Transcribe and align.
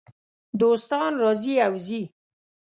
دوستان 0.59 1.11
راځي 1.23 1.55
او 1.65 1.73
ځي. 1.85 2.03